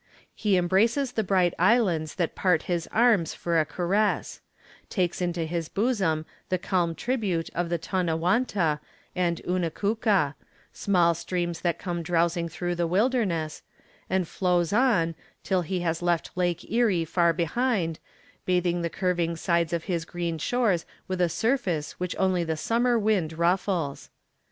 [0.33, 4.41] He embraces the bright islands that part his arms for a caress;
[4.89, 8.79] takes into his bosom the calm tribute of the Tonewanta
[9.15, 16.31] and Unnekuqua—small streams that come drowsing through the wilderness—and flows on, till he has left
[16.35, 17.99] Lake Erie far behind,
[18.43, 22.97] bathing the curving sides of his green shores with a surface which only the summer
[22.97, 24.09] wind ruffles.